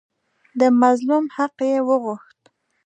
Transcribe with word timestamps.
د 0.59 0.61
مظلوم 0.81 1.25
حق 1.35 1.57
یې 1.69 1.79
وغوښت. 1.87 2.41